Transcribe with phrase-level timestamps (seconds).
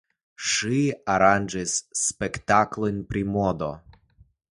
[0.51, 0.77] Ŝi
[1.15, 3.69] aranĝis spektaklojn pri modo.